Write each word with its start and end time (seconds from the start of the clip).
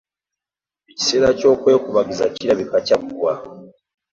Ekiseera 0.91 1.29
ky'okwekubagiza 1.37 2.25
kirabika 2.35 2.77
kyaggwa. 2.87 3.33